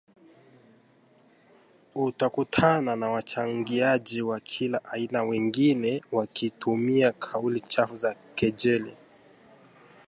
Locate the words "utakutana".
1.95-2.95